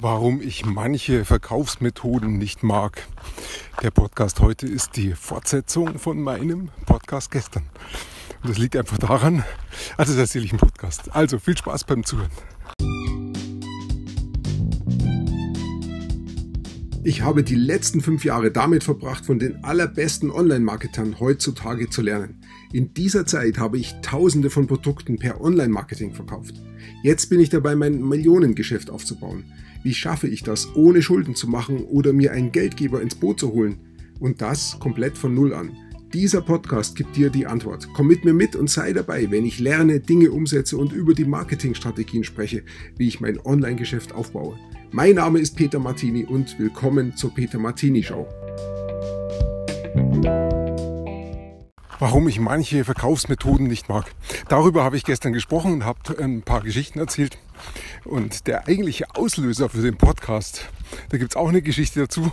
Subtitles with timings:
[0.00, 3.06] warum ich manche Verkaufsmethoden nicht mag.
[3.82, 7.64] Der Podcast heute ist die Fortsetzung von meinem Podcast gestern.
[8.42, 9.44] Und das liegt einfach daran,
[9.98, 11.14] also das erzähle ich im Podcast.
[11.14, 12.30] Also viel Spaß beim Zuhören.
[17.02, 22.42] Ich habe die letzten fünf Jahre damit verbracht, von den allerbesten Online-Marketern heutzutage zu lernen.
[22.72, 26.54] In dieser Zeit habe ich tausende von Produkten per Online-Marketing verkauft.
[27.02, 29.44] Jetzt bin ich dabei, mein Millionengeschäft aufzubauen.
[29.82, 33.52] Wie schaffe ich das, ohne Schulden zu machen oder mir einen Geldgeber ins Boot zu
[33.52, 33.78] holen?
[34.18, 35.70] Und das komplett von Null an.
[36.12, 37.88] Dieser Podcast gibt dir die Antwort.
[37.94, 41.24] Komm mit mir mit und sei dabei, wenn ich lerne, Dinge umsetze und über die
[41.24, 42.62] Marketingstrategien spreche,
[42.98, 44.58] wie ich mein Online-Geschäft aufbaue.
[44.90, 48.26] Mein Name ist Peter Martini und willkommen zur Peter Martini Show.
[52.00, 54.06] Warum ich manche Verkaufsmethoden nicht mag.
[54.48, 57.36] Darüber habe ich gestern gesprochen und habe ein paar Geschichten erzählt.
[58.04, 60.70] Und der eigentliche Auslöser für den Podcast,
[61.10, 62.32] da gibt es auch eine Geschichte dazu,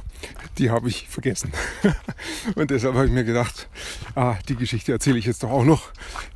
[0.57, 1.51] die habe ich vergessen.
[2.55, 3.67] Und deshalb habe ich mir gedacht,
[4.15, 5.91] ah, die Geschichte erzähle ich jetzt doch auch noch.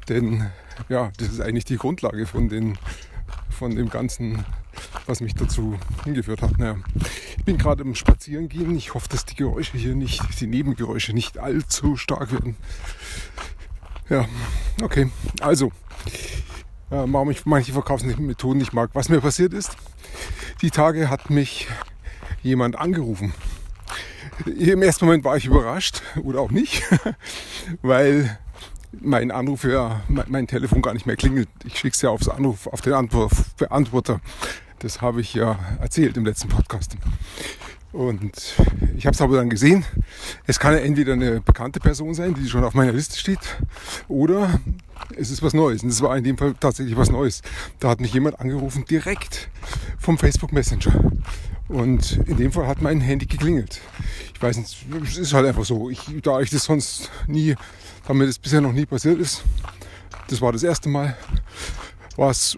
[0.10, 0.52] Denn
[0.90, 2.78] ja, das ist eigentlich die Grundlage von, den,
[3.50, 4.44] von dem Ganzen,
[5.06, 6.58] was mich dazu hingeführt hat.
[6.58, 6.78] Naja,
[7.38, 8.76] ich bin gerade im Spazierengehen.
[8.76, 12.56] Ich hoffe, dass die Geräusche hier nicht, die Nebengeräusche nicht allzu stark werden.
[14.10, 14.26] Ja,
[14.82, 15.10] okay.
[15.42, 15.68] Also,
[16.90, 18.92] äh, warum ich manche Verkaufsmethoden nicht mag.
[18.94, 19.78] Was mir passiert ist,
[20.62, 21.68] die Tage hat mich
[22.44, 23.34] jemand angerufen.
[24.46, 26.84] Im ersten Moment war ich überrascht oder auch nicht,
[27.82, 28.38] weil
[29.00, 31.50] mein Anruf ja, mein Telefon gar nicht mehr klingelt.
[31.66, 32.94] Ich schicke es ja aufs Anruf, auf den
[33.58, 34.22] Beantworter.
[34.80, 36.98] Das habe ich ja erzählt im letzten Podcast.
[37.92, 38.56] Und
[38.96, 39.86] ich habe es aber dann gesehen.
[40.48, 43.40] Es kann ja entweder eine bekannte Person sein, die schon auf meiner Liste steht,
[44.08, 44.60] oder
[45.18, 45.84] es ist was Neues.
[45.84, 47.42] Und es war in dem Fall tatsächlich was Neues.
[47.80, 49.50] Da hat mich jemand angerufen, direkt
[50.00, 51.12] vom Facebook Messenger.
[51.68, 53.80] Und in dem Fall hat mein Handy geklingelt.
[54.34, 55.90] Ich weiß nicht, es ist halt einfach so.
[55.90, 57.56] Ich, da ich das sonst nie,
[58.08, 59.44] da mir das bisher noch nie passiert ist,
[60.28, 61.16] das war das erste Mal,
[62.18, 62.58] war es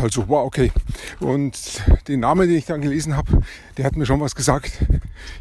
[0.00, 0.72] halt so, war okay.
[1.20, 3.42] Und den Namen, den ich dann gelesen habe,
[3.76, 4.84] der hat mir schon was gesagt.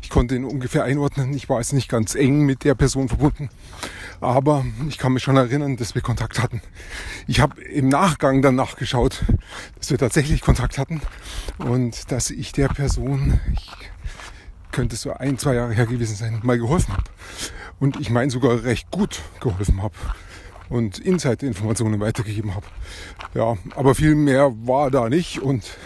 [0.01, 1.33] Ich konnte ihn ungefähr einordnen.
[1.33, 3.49] Ich war jetzt nicht ganz eng mit der Person verbunden,
[4.21, 6.61] aber ich kann mich schon erinnern, dass wir Kontakt hatten.
[7.27, 9.23] Ich habe im Nachgang dann nachgeschaut,
[9.77, 11.01] dass wir tatsächlich Kontakt hatten
[11.57, 13.71] und dass ich der Person, ich
[14.71, 17.03] könnte so ein, zwei Jahre her gewesen sein, mal geholfen habe.
[17.79, 19.95] Und ich meine sogar recht gut geholfen habe
[20.73, 22.65] und Insight-Informationen weitergegeben habe.
[23.35, 25.77] Ja, aber viel mehr war da nicht und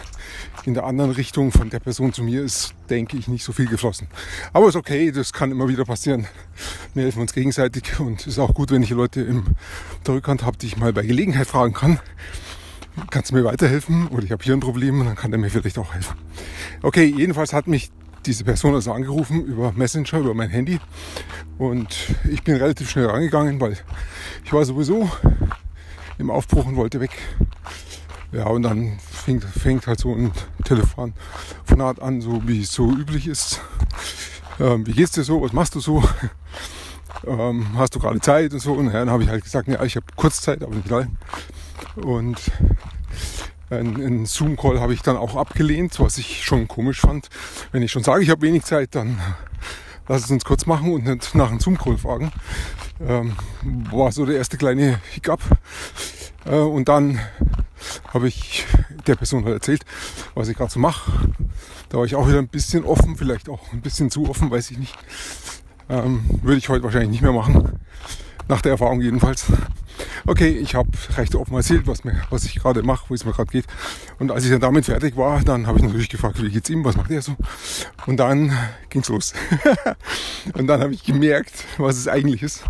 [0.64, 3.66] in der anderen Richtung von der Person zu mir ist, denke ich, nicht so viel
[3.66, 4.08] geflossen.
[4.54, 6.26] Aber ist okay, das kann immer wieder passieren.
[6.94, 9.44] Wir helfen uns gegenseitig und ist auch gut, wenn ich Leute im
[10.06, 12.00] der Rückhand habe, die ich mal bei Gelegenheit fragen kann.
[13.10, 14.08] Kannst du mir weiterhelfen?
[14.08, 16.16] Oder ich habe hier ein Problem dann kann der mir vielleicht auch helfen.
[16.82, 17.90] Okay, jedenfalls hat mich
[18.28, 20.78] diese Person also angerufen über Messenger, über mein Handy.
[21.56, 21.96] Und
[22.30, 23.76] ich bin relativ schnell rangegangen, weil
[24.44, 25.10] ich war sowieso
[26.18, 27.10] im Aufbruch und wollte weg.
[28.30, 31.14] Ja, und dann fängt, fängt halt so ein Telefon
[31.64, 33.60] von Art an, so wie es so üblich ist.
[34.60, 35.40] Ähm, wie geht's dir so?
[35.40, 36.04] Was machst du so?
[37.26, 38.74] Ähm, hast du gerade Zeit und so?
[38.74, 41.10] Und dann habe ich halt gesagt, ja, ich habe kurz Zeit, aber nicht lange.
[41.96, 42.38] Und
[43.70, 47.28] einen Zoom-Call habe ich dann auch abgelehnt, was ich schon komisch fand.
[47.72, 49.20] Wenn ich schon sage, ich habe wenig Zeit, dann
[50.08, 52.32] lass es uns kurz machen und nicht nach einem Zoom-Call fragen.
[53.06, 53.36] Ähm,
[53.90, 55.40] war so der erste kleine Hiccup.
[56.44, 57.20] Äh, und dann
[58.12, 58.66] habe ich
[59.06, 59.84] der Person halt erzählt,
[60.34, 61.12] was ich gerade so mache.
[61.88, 64.70] Da war ich auch wieder ein bisschen offen, vielleicht auch ein bisschen zu offen, weiß
[64.70, 64.94] ich nicht.
[65.88, 67.78] Ähm, würde ich heute wahrscheinlich nicht mehr machen.
[68.48, 69.46] Nach der Erfahrung jedenfalls.
[70.26, 73.32] Okay, ich habe recht offen erzählt, was, mir, was ich gerade mache, wo es mir
[73.32, 73.66] gerade geht.
[74.18, 76.84] Und als ich dann damit fertig war, dann habe ich natürlich gefragt, wie geht's ihm,
[76.84, 77.36] was macht er so?
[78.06, 78.56] Und dann
[78.90, 79.34] ging's los.
[80.54, 82.64] und dann habe ich gemerkt, was es eigentlich ist,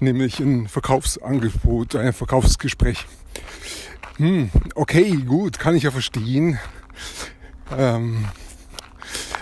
[0.00, 3.06] nämlich ein Verkaufsangebot, ein Verkaufsgespräch.
[4.16, 6.58] Hm, okay, gut, kann ich ja verstehen.
[7.76, 8.24] Ähm,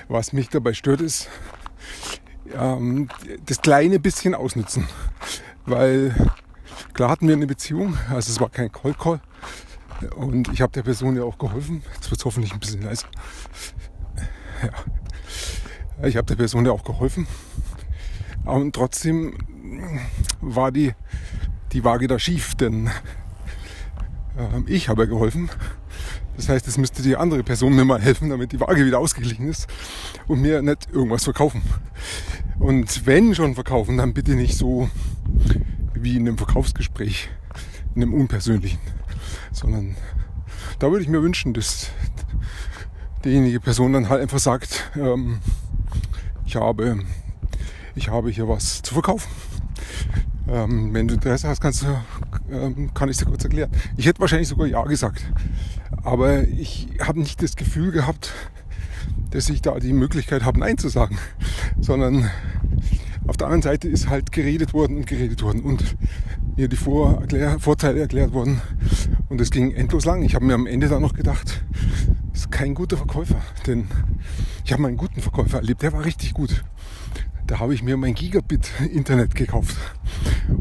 [0.08, 1.28] was mich dabei stört, ist
[2.54, 3.08] ähm,
[3.46, 4.88] das kleine bisschen ausnutzen.
[5.66, 6.14] Weil
[6.92, 9.20] klar hatten wir eine Beziehung, also es war kein Cold Call.
[10.16, 11.82] Und ich habe der Person ja auch geholfen.
[11.94, 13.06] Jetzt wird es hoffentlich ein bisschen leiser.
[14.62, 14.70] Ja.
[16.06, 17.26] Ich habe der Person ja auch geholfen.
[18.44, 19.38] Und trotzdem
[20.40, 20.92] war die,
[21.72, 22.88] die Waage da schief, denn
[24.36, 25.50] äh, ich habe ja geholfen.
[26.36, 29.48] Das heißt, es müsste die andere Person mir mal helfen, damit die Waage wieder ausgeglichen
[29.48, 29.68] ist
[30.26, 31.62] und mir nicht irgendwas verkaufen.
[32.58, 34.90] Und wenn schon verkaufen, dann bitte nicht so
[35.94, 37.30] wie in einem Verkaufsgespräch,
[37.94, 38.78] in einem unpersönlichen,
[39.52, 39.96] sondern
[40.78, 41.90] da würde ich mir wünschen, dass
[43.24, 45.38] diejenige Person dann halt einfach sagt, ähm,
[46.44, 47.00] ich habe,
[47.94, 49.28] ich habe hier was zu verkaufen.
[50.46, 51.86] Ähm, wenn du Interesse hast, kannst du,
[52.50, 53.70] ähm, kann ich dir kurz erklären.
[53.96, 55.24] Ich hätte wahrscheinlich sogar Ja gesagt.
[56.02, 58.32] Aber ich habe nicht das Gefühl gehabt,
[59.30, 61.18] dass ich da die Möglichkeit habe, Nein zu sagen.
[61.80, 62.30] Sondern
[63.34, 65.96] auf der anderen Seite ist halt geredet worden und geredet worden und
[66.56, 68.62] mir die Vor erklär, Vorteile erklärt worden.
[69.28, 70.22] Und es ging endlos lang.
[70.22, 71.64] Ich habe mir am Ende dann noch gedacht,
[72.30, 73.42] das ist kein guter Verkäufer.
[73.66, 73.88] Denn
[74.64, 76.62] ich habe einen guten Verkäufer erlebt, der war richtig gut.
[77.48, 79.74] Da habe ich mir mein Gigabit-Internet gekauft.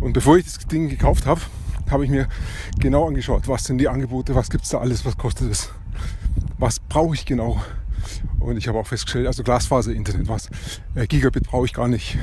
[0.02, 1.42] Und bevor ich das Ding gekauft habe,
[1.92, 2.28] habe ich mir
[2.80, 5.70] genau angeschaut, was sind die Angebote, was gibt es da alles, was kostet es,
[6.58, 7.62] was brauche ich genau.
[8.40, 10.50] Und ich habe auch festgestellt, also Glasfaser-Internet, was
[10.96, 12.18] äh, Gigabit brauche ich gar nicht.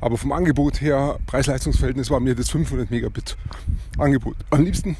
[0.00, 3.36] Aber vom Angebot her, Preis-Leistungs-Verhältnis war mir das 500 Megabit
[3.98, 4.96] Angebot am liebsten.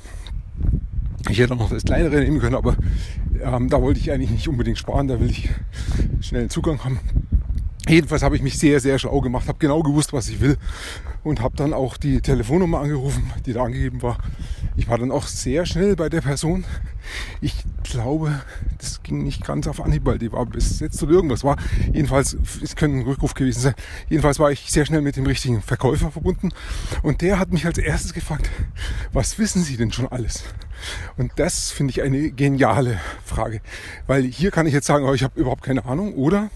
[1.28, 2.76] Ich hätte auch noch das kleinere nehmen können, aber
[3.42, 5.50] ähm, da wollte ich eigentlich nicht unbedingt sparen, da will ich
[6.20, 7.00] schnellen Zugang haben.
[7.88, 10.56] Jedenfalls habe ich mich sehr, sehr schlau gemacht, habe genau gewusst, was ich will
[11.22, 14.18] und habe dann auch die Telefonnummer angerufen, die da angegeben war.
[14.76, 16.64] Ich war dann auch sehr schnell bei der Person.
[17.40, 18.40] Ich glaube,
[18.78, 21.56] das ging nicht ganz auf Anhieb, die war besetzt oder irgendwas war.
[21.92, 23.74] Jedenfalls, es könnte ein Rückruf gewesen sein.
[24.08, 26.50] Jedenfalls war ich sehr schnell mit dem richtigen Verkäufer verbunden
[27.02, 28.50] und der hat mich als erstes gefragt,
[29.12, 30.44] was wissen Sie denn schon alles?
[31.16, 33.60] Und das finde ich eine geniale Frage,
[34.06, 36.50] weil hier kann ich jetzt sagen, oh, ich habe überhaupt keine Ahnung oder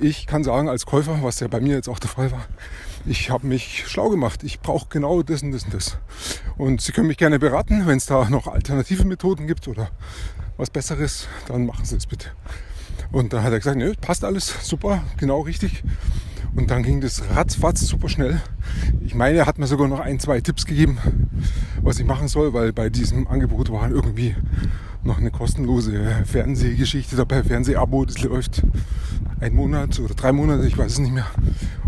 [0.00, 2.46] ich kann sagen als Käufer, was ja bei mir jetzt auch der Fall war,
[3.04, 4.44] ich habe mich schlau gemacht.
[4.44, 5.98] Ich brauche genau das und das und das.
[6.56, 9.90] Und Sie können mich gerne beraten, wenn es da noch alternative Methoden gibt oder
[10.56, 12.28] was Besseres, dann machen Sie es bitte.
[13.10, 15.82] Und dann hat er gesagt, nö, passt alles, super, genau richtig.
[16.54, 18.40] Und dann ging das ratzfatz super schnell.
[19.04, 20.98] Ich meine, er hat mir sogar noch ein, zwei Tipps gegeben,
[21.80, 24.36] was ich machen soll, weil bei diesem Angebot war irgendwie
[25.02, 28.62] noch eine kostenlose Fernsehgeschichte dabei, Fernsehabo, das läuft
[29.42, 31.26] ein Monat oder drei Monate, ich weiß es nicht mehr.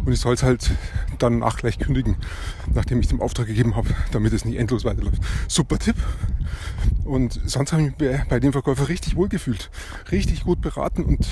[0.05, 0.73] Und ich soll es halt
[1.19, 2.17] danach gleich kündigen,
[2.75, 5.23] nachdem ich den Auftrag gegeben habe, damit es nicht endlos weiterläuft.
[5.49, 5.97] Super Tipp.
[7.05, 9.71] Und sonst habe ich mich bei dem Verkäufer richtig wohl gefühlt.
[10.11, 11.27] Richtig gut beraten und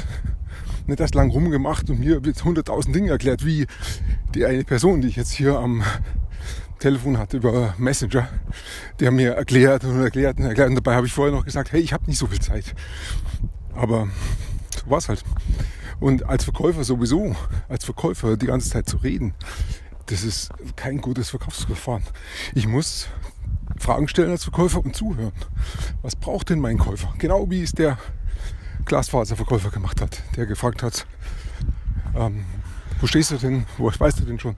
[0.86, 3.66] nicht erst lang rumgemacht und mir mit 100.000 Dinge erklärt, wie
[4.34, 5.82] die eine Person, die ich jetzt hier am
[6.78, 8.28] Telefon hatte über Messenger,
[9.00, 10.68] der mir erklärt und erklärt und erklärt.
[10.68, 12.74] Und dabei habe ich vorher noch gesagt, hey, ich habe nicht so viel Zeit.
[13.74, 14.08] Aber
[14.82, 15.24] so war es halt.
[16.02, 17.36] Und als Verkäufer sowieso,
[17.68, 19.34] als Verkäufer die ganze Zeit zu reden,
[20.06, 22.02] das ist kein gutes Verkaufsverfahren.
[22.56, 23.06] Ich muss
[23.78, 25.30] Fragen stellen als Verkäufer und zuhören.
[26.02, 27.14] Was braucht denn mein Käufer?
[27.18, 27.98] Genau wie es der
[28.84, 31.06] Glasfaserverkäufer gemacht hat, der gefragt hat,
[32.16, 32.46] ähm,
[33.00, 34.56] wo stehst du denn, wo weißt du denn schon?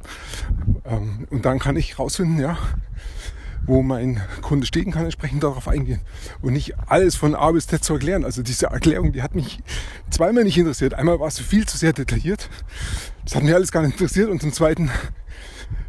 [0.86, 2.56] Ähm, und dann kann ich rausfinden, ja,
[3.66, 6.00] wo mein Kunde stehen kann, entsprechend darauf eingehen
[6.42, 8.24] und nicht alles von A bis Z zu erklären.
[8.24, 9.60] Also diese Erklärung, die hat mich
[10.10, 10.94] zweimal nicht interessiert.
[10.94, 12.48] Einmal war es viel zu sehr detailliert.
[13.24, 14.28] Das hat mich alles gar nicht interessiert.
[14.28, 14.90] Und zum Zweiten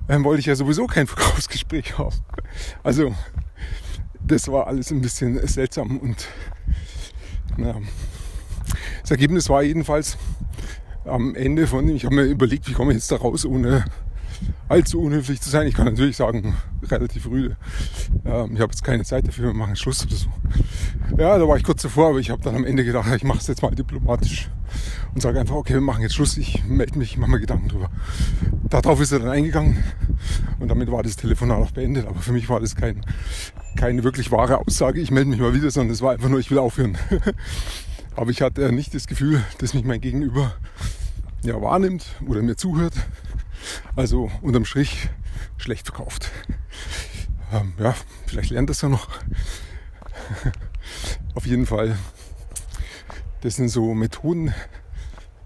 [0.08, 2.16] ähm, wollte ich ja sowieso kein Verkaufsgespräch haben.
[2.84, 3.14] Also
[4.26, 6.28] das war alles ein bisschen seltsam und
[7.58, 7.76] ja.
[9.02, 10.18] das Ergebnis war jedenfalls
[11.06, 13.86] am Ende von, ich habe mir überlegt, wie komme ich jetzt da raus, ohne
[14.68, 15.68] allzu unhöflich zu sein.
[15.68, 17.58] Ich kann natürlich sagen, relativ rüde.
[18.26, 20.30] Ähm, ich habe jetzt keine Zeit dafür, wir machen Schluss oder so.
[21.18, 23.40] Ja, da war ich kurz davor, aber ich habe dann am Ende gedacht, ich mache
[23.40, 24.50] es jetzt mal diplomatisch
[25.14, 27.70] und sage einfach, okay, wir machen jetzt Schluss, ich melde mich, ich mache mir Gedanken
[27.70, 27.90] drüber.
[28.70, 29.84] Darauf ist er dann eingegangen
[30.60, 32.08] und damit war das Telefonat auch beendet.
[32.08, 33.02] Aber für mich war das kein,
[33.78, 36.50] keine wirklich wahre Aussage, ich melde mich mal wieder, sondern es war einfach nur, ich
[36.52, 36.98] will aufhören.
[38.16, 40.54] aber ich hatte nicht das Gefühl, dass mich mein Gegenüber
[41.44, 42.94] ja, wahrnimmt oder mir zuhört
[43.96, 45.10] also unterm Strich
[45.58, 46.32] schlecht verkauft.
[47.54, 47.96] Ähm, ja,
[48.26, 49.08] vielleicht lernt das ja noch.
[51.36, 51.98] Auf jeden Fall,
[53.42, 54.54] das sind so Methoden,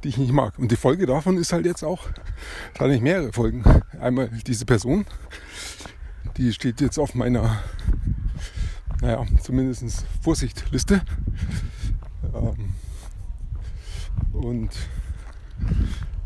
[0.04, 0.58] die ich nicht mag.
[0.58, 2.08] Und die Folge davon ist halt jetzt auch,
[2.78, 3.64] da ich mehrere Folgen.
[4.00, 5.06] Einmal diese Person,
[6.38, 7.62] die steht jetzt auf meiner,
[9.02, 11.02] naja, zumindest Vorsichtliste.
[12.34, 12.74] Ähm,
[14.32, 14.70] und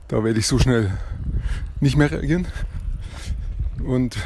[0.08, 0.92] da werde ich so schnell
[1.84, 2.48] nicht mehr reagieren.
[3.86, 4.18] Und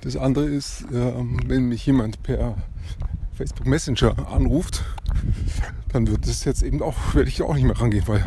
[0.00, 2.56] das andere ist, ähm, wenn mich jemand per
[3.34, 4.82] Facebook Messenger anruft,
[5.92, 8.24] dann wird das jetzt eben auch, werde ich auch nicht mehr rangehen, weil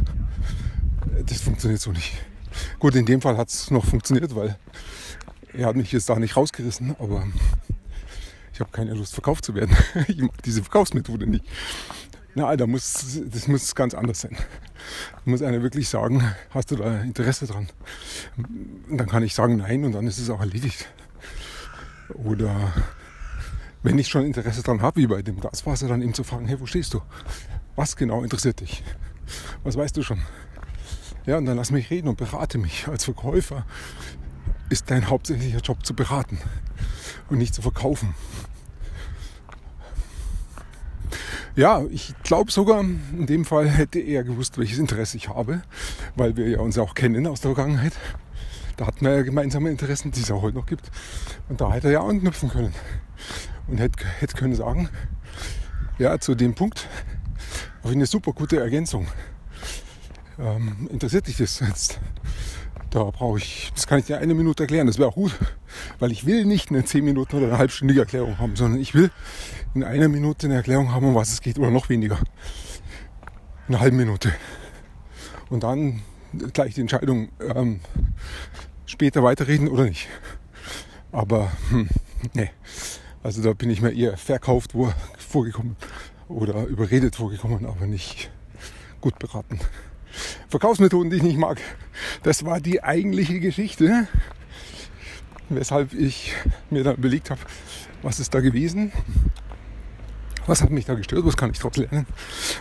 [1.26, 2.14] das funktioniert so nicht.
[2.80, 4.58] Gut, in dem Fall hat es noch funktioniert, weil
[5.54, 7.26] er hat mich jetzt da nicht rausgerissen, aber
[8.54, 9.76] ich habe keine Lust verkauft zu werden.
[10.08, 11.46] Ich mag diese Verkaufsmethode nicht.
[12.38, 14.36] Na, da muss, das muss ganz anders sein.
[14.36, 17.70] Da muss einer wirklich sagen, hast du da Interesse dran?
[18.89, 20.86] Und dann kann ich sagen nein und dann ist es auch erledigt.
[22.13, 22.74] Oder
[23.84, 26.60] wenn ich schon Interesse dran habe, wie bei dem Gaswasser, dann eben zu fragen, hey,
[26.60, 27.01] wo stehst du?
[27.77, 28.84] Was genau interessiert dich?
[29.63, 30.22] Was weißt du schon?
[31.25, 32.88] Ja, und dann lass mich reden und berate mich.
[32.88, 33.65] Als Verkäufer
[34.70, 36.38] ist dein hauptsächlicher Job zu beraten
[37.30, 38.13] und nicht zu verkaufen.
[41.56, 45.62] Ja, ich glaube sogar, in dem Fall hätte er gewusst, welches Interesse ich habe,
[46.18, 47.94] weil wir ja uns auch kennen aus der Vergangenheit.
[48.76, 50.92] Da hatten wir ja gemeinsame Interessen, die es auch heute noch gibt.
[51.48, 52.74] Und da hätte er ja anknüpfen können.
[53.68, 54.90] Und hätte, hätte können sagen,
[55.98, 56.90] ja, zu dem Punkt
[57.84, 59.08] habe eine super gute Ergänzung.
[60.38, 62.00] Ähm, interessiert dich das jetzt?
[62.96, 65.38] Da brauche ich, das kann ich dir eine Minute erklären, das wäre auch gut,
[66.00, 69.12] weil ich will nicht eine 10 Minuten oder eine halbstündige Erklärung haben, sondern ich will
[69.74, 72.18] in einer Minute eine Erklärung haben, um was es geht oder noch weniger.
[73.68, 74.32] Eine halbe Minute.
[75.50, 76.04] Und dann
[76.54, 77.82] gleich die Entscheidung, ähm,
[78.86, 80.08] später weiterreden oder nicht.
[81.12, 81.90] Aber hm,
[82.34, 82.52] nee,
[83.24, 84.72] also da bin ich mir eher verkauft
[85.18, 85.75] vorgekommen
[86.30, 88.32] oder überredet vorgekommen, aber nicht
[89.02, 89.60] gut beraten.
[90.50, 91.60] Verkaufsmethoden, die ich nicht mag,
[92.24, 94.08] das war die eigentliche Geschichte,
[95.50, 96.34] weshalb ich
[96.70, 97.42] mir dann überlegt habe,
[98.02, 98.92] was ist da gewesen,
[100.48, 102.06] was hat mich da gestört, was kann ich daraus lernen.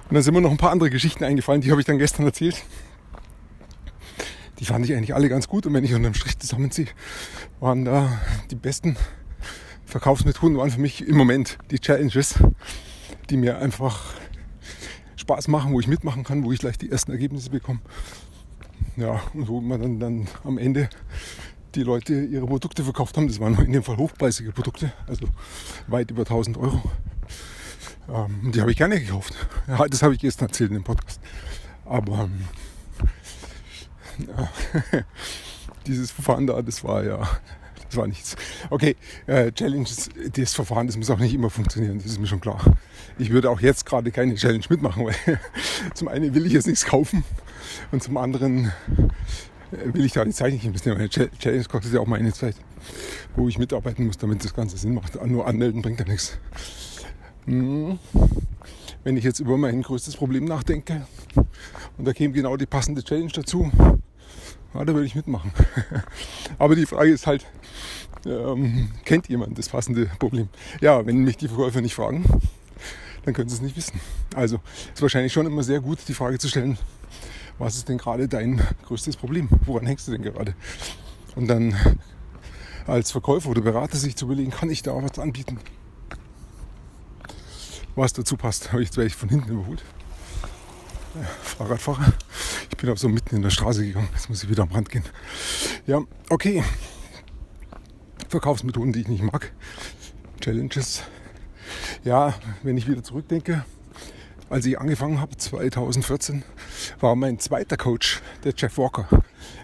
[0.09, 2.25] Und dann sind mir noch ein paar andere Geschichten eingefallen, die habe ich dann gestern
[2.25, 2.63] erzählt.
[4.59, 6.89] Die fand ich eigentlich alle ganz gut und wenn ich unterm Strich zusammenziehe,
[7.61, 8.21] waren da
[8.51, 8.97] die besten
[9.85, 12.35] Verkaufsmethoden waren für mich im Moment die Challenges,
[13.31, 14.15] die mir einfach
[15.25, 17.81] Spaß machen, wo ich mitmachen kann, wo ich gleich die ersten Ergebnisse bekomme.
[18.97, 20.91] Ja, und wo man dann, dann am Ende
[21.75, 23.27] die Leute ihre Produkte verkauft haben.
[23.27, 25.27] Das waren in dem Fall hochpreisige Produkte, also
[25.87, 26.83] weit über 1000 Euro.
[28.09, 29.35] Ähm, die habe ich gerne gekauft.
[29.67, 31.21] Ja, das habe ich gestern erzählt in dem Podcast.
[31.87, 32.45] Aber ähm,
[34.29, 34.51] ja,
[35.87, 37.27] dieses Verfahren da, das war ja
[37.95, 38.37] das war nichts.
[38.71, 38.97] Okay,
[39.27, 42.61] äh, Challenges, das Verfahren, das muss auch nicht immer funktionieren, das ist mir schon klar.
[43.19, 45.15] Ich würde auch jetzt gerade keine Challenge mitmachen, weil
[45.95, 47.23] zum einen will ich jetzt nichts kaufen
[47.93, 48.73] und zum anderen
[49.71, 50.99] äh, will ich da die Zeit nicht investieren.
[50.99, 52.57] Eine Challenge kostet ja auch meine Zeit,
[53.37, 55.25] wo ich mitarbeiten muss, damit das Ganze Sinn macht.
[55.25, 56.39] Nur anmelden bringt ja nichts.
[57.47, 57.99] Hm.
[59.05, 61.07] Wenn ich jetzt über mein größtes Problem nachdenke
[61.97, 63.71] und da käme genau die passende Challenge dazu,
[64.75, 65.53] ja, da würde ich mitmachen.
[66.59, 67.47] Aber die Frage ist halt,
[68.27, 70.49] ähm, kennt jemand das passende Problem?
[70.81, 72.25] Ja, wenn mich die Verkäufer nicht fragen,
[73.25, 74.01] dann können sie es nicht wissen.
[74.35, 74.61] Also
[74.93, 76.79] ist wahrscheinlich schon immer sehr gut, die Frage zu stellen,
[77.59, 79.49] was ist denn gerade dein größtes Problem?
[79.65, 80.55] Woran hängst du denn gerade?
[81.37, 81.77] Und dann
[82.87, 85.59] als Verkäufer oder Berater sich zu überlegen, kann ich da was anbieten?
[87.95, 89.83] Was dazu passt, habe ich jetzt werde ich von hinten überholt.
[91.43, 92.13] Fahrradfahrer.
[92.75, 94.09] Ich bin auch so mitten in der Straße gegangen.
[94.15, 95.05] Jetzt muss ich wieder am Rand gehen.
[95.87, 96.65] Ja, okay.
[98.29, 99.53] Verkaufsmethoden, die ich nicht mag.
[100.41, 101.05] Challenges.
[102.03, 103.65] Ja, wenn ich wieder zurückdenke,
[104.51, 106.43] als ich angefangen habe, 2014,
[106.99, 109.09] war mein zweiter Coach der Jeff Walker,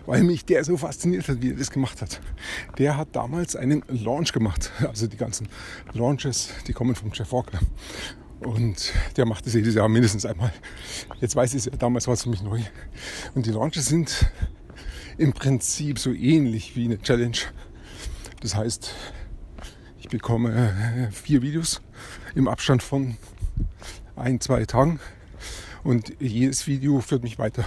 [0.07, 2.21] weil mich der so fasziniert hat, wie er das gemacht hat.
[2.79, 5.49] Der hat damals einen Launch gemacht, also die ganzen
[5.95, 7.59] Launches, die kommen vom Jeff Walker.
[8.41, 10.53] Und der macht es jedes Jahr mindestens einmal.
[11.21, 12.61] Jetzt weiß ich es ja, damals war es für mich neu.
[13.35, 14.31] Und die Launches sind
[15.19, 17.37] im Prinzip so ähnlich wie eine Challenge.
[18.41, 18.95] Das heißt,
[19.99, 21.83] ich bekomme äh, vier Videos
[22.35, 23.19] im Abstand von
[24.17, 25.01] ein, zwei Tagen.
[25.85, 27.65] Und jedes Video führt mich weiter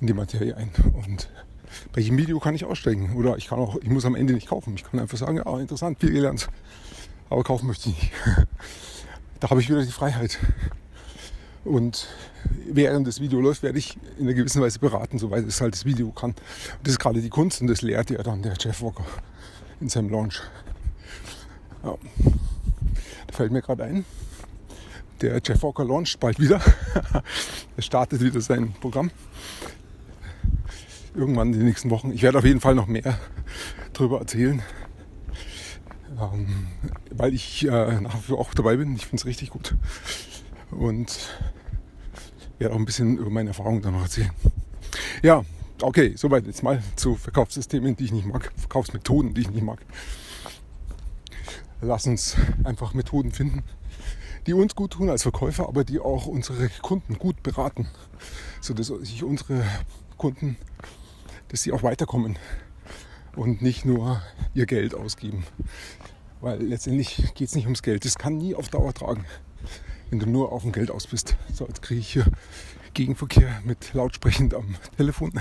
[0.00, 0.70] in die Materie ein.
[0.92, 1.30] Und
[1.92, 3.14] bei jedem Video kann ich aussteigen.
[3.14, 4.74] Oder ich kann auch, ich muss am Ende nicht kaufen.
[4.74, 6.48] Ich kann einfach sagen, ja, interessant, viel gelernt.
[7.30, 8.12] Aber kaufen möchte ich nicht.
[9.40, 10.38] da habe ich wieder die Freiheit.
[11.64, 12.06] Und
[12.66, 15.84] während das Video läuft, werde ich in einer gewissen Weise beraten, soweit es halt das
[15.84, 16.30] Video kann.
[16.30, 16.40] Und
[16.84, 19.04] das ist gerade die Kunst und das lehrt ja dann der Jeff Walker
[19.80, 20.40] in seinem Launch.
[21.82, 21.96] Ja.
[23.26, 24.04] Da fällt mir gerade ein,
[25.20, 26.60] der Jeff Walker launcht bald wieder.
[27.76, 29.10] er startet wieder sein Programm.
[31.14, 32.12] Irgendwann in den nächsten Wochen.
[32.12, 33.18] Ich werde auf jeden Fall noch mehr
[33.92, 34.62] darüber erzählen.
[36.18, 36.68] Ähm,
[37.10, 38.94] weil ich äh, nach wie vor auch dabei bin.
[38.96, 39.74] Ich finde es richtig gut.
[40.70, 41.30] Und
[42.58, 44.30] werde auch ein bisschen über meine Erfahrungen dann noch erzählen.
[45.22, 45.44] Ja,
[45.82, 49.80] okay, soweit jetzt mal zu Verkaufssystemen, die ich nicht mag, Verkaufsmethoden, die ich nicht mag.
[51.82, 53.62] Lass uns einfach Methoden finden,
[54.46, 57.86] die uns gut tun als Verkäufer, aber die auch unsere Kunden gut beraten,
[58.60, 59.62] sodass sich unsere
[60.16, 60.56] Kunden,
[61.48, 62.38] dass sie auch weiterkommen
[63.36, 64.22] und nicht nur
[64.54, 65.44] ihr Geld ausgeben.
[66.40, 68.04] Weil letztendlich geht es nicht ums Geld.
[68.04, 69.24] Das kann nie auf Dauer tragen,
[70.10, 71.36] wenn du nur auf dem Geld aus bist.
[71.52, 72.26] So, jetzt kriege ich hier
[72.94, 75.32] Gegenverkehr mit lautsprechend am Telefon.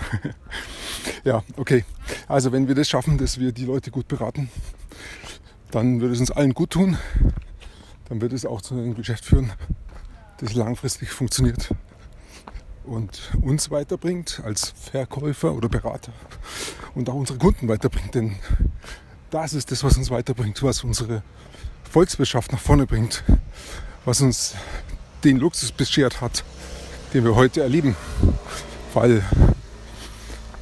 [1.24, 1.86] ja, okay.
[2.28, 4.50] Also wenn wir das schaffen, dass wir die Leute gut beraten,
[5.72, 6.98] dann wird es uns allen gut tun.
[8.10, 9.52] Dann wird es auch zu einem Geschäft führen,
[10.40, 11.74] das langfristig funktioniert
[12.86, 16.14] und uns weiterbringt als Verkäufer oder Berater
[16.94, 18.16] und auch unsere Kunden weiterbringt.
[18.16, 18.36] Denn
[19.32, 21.24] das ist das, was uns weiterbringt, was unsere
[21.90, 23.24] Volkswirtschaft nach vorne bringt,
[24.06, 24.56] was uns
[25.24, 26.44] den Luxus beschert hat,
[27.14, 27.96] den wir heute erleben,
[28.94, 29.24] weil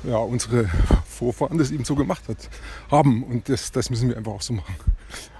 [0.03, 0.69] ja, unsere
[1.05, 2.49] Vorfahren das eben so gemacht hat,
[2.91, 3.23] haben.
[3.23, 4.75] Und das, das müssen wir einfach auch so machen.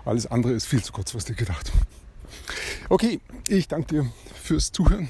[0.06, 1.72] Alles andere ist viel zu kurzfristig gedacht.
[2.90, 4.12] Okay, ich danke dir
[4.42, 5.10] fürs Zuhören.